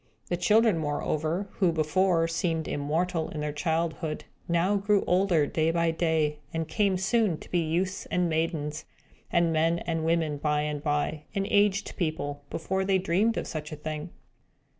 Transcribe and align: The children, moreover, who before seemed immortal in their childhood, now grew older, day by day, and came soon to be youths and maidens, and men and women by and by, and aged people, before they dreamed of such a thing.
The 0.29 0.35
children, 0.37 0.79
moreover, 0.79 1.47
who 1.59 1.71
before 1.71 2.27
seemed 2.27 2.67
immortal 2.67 3.29
in 3.29 3.39
their 3.41 3.53
childhood, 3.53 4.23
now 4.47 4.75
grew 4.75 5.03
older, 5.05 5.45
day 5.45 5.69
by 5.69 5.91
day, 5.91 6.39
and 6.51 6.67
came 6.67 6.97
soon 6.97 7.37
to 7.37 7.51
be 7.51 7.59
youths 7.59 8.07
and 8.07 8.27
maidens, 8.27 8.85
and 9.29 9.53
men 9.53 9.77
and 9.77 10.03
women 10.03 10.37
by 10.37 10.61
and 10.61 10.81
by, 10.81 11.25
and 11.35 11.45
aged 11.51 11.95
people, 11.97 12.41
before 12.49 12.83
they 12.83 12.97
dreamed 12.97 13.37
of 13.37 13.45
such 13.45 13.71
a 13.71 13.75
thing. 13.75 14.09